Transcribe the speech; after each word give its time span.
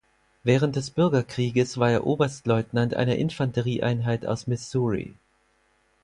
Während 0.43 0.77
des 0.77 0.89
Bürgerkrieges 0.89 1.77
war 1.77 1.91
er 1.91 2.07
Oberstleutnant 2.07 2.95
einer 2.95 3.17
Infanterieeinheit 3.17 4.25
aus 4.25 4.47
Missouri. 4.47 5.13